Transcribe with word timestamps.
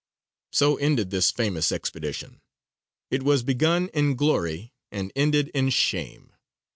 So 0.51 0.77
ended 0.77 1.11
this 1.11 1.29
famous 1.29 1.71
expedition. 1.71 2.41
It 3.11 3.21
was 3.21 3.43
begun 3.43 3.89
in 3.89 4.15
glory, 4.15 4.73
and 4.91 5.11
ended 5.15 5.49
in 5.49 5.69
shame. 5.69 6.33